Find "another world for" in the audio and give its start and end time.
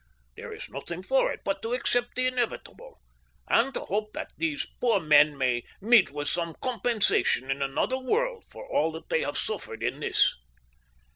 7.61-8.65